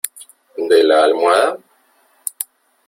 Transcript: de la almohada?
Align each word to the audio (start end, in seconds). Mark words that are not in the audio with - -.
de 0.71 0.79
la 0.87 0.97
almohada? 1.09 1.51